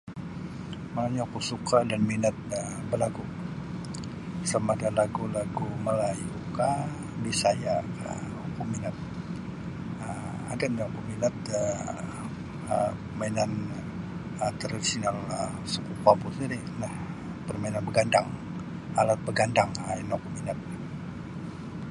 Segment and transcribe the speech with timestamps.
[0.93, 3.23] Monongnyo oku suka dan minat um balagu
[4.51, 6.77] sama ada lagu-lagu Melayukah
[7.23, 8.95] Bisayakah oku minat
[10.05, 11.99] um ada nini oku minat um
[12.69, 12.77] da
[13.19, 13.51] mainan
[14.61, 15.17] tradisional
[15.73, 16.59] suku kaum ku sendiri
[17.47, 18.27] permainan bagandang
[18.99, 20.79] alat bagandang um ino oku minatlah.